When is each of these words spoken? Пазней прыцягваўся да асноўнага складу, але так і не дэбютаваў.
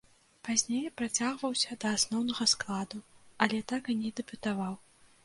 Пазней 0.47 0.85
прыцягваўся 1.01 1.77
да 1.85 1.91
асноўнага 1.97 2.47
складу, 2.53 3.03
але 3.47 3.59
так 3.73 3.83
і 3.95 3.97
не 4.01 4.11
дэбютаваў. 4.23 4.73